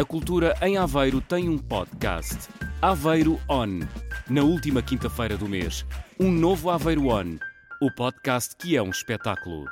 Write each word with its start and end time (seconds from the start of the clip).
A 0.00 0.04
cultura 0.04 0.56
em 0.62 0.78
Aveiro 0.78 1.20
tem 1.20 1.46
um 1.46 1.58
podcast. 1.58 2.48
Aveiro 2.80 3.38
On. 3.46 3.80
Na 4.30 4.42
última 4.42 4.80
quinta-feira 4.80 5.36
do 5.36 5.46
mês, 5.46 5.84
um 6.18 6.32
novo 6.32 6.70
Aveiro 6.70 7.08
On. 7.08 7.36
O 7.82 7.90
podcast 7.94 8.56
que 8.56 8.74
é 8.74 8.82
um 8.82 8.88
espetáculo. 8.88 9.66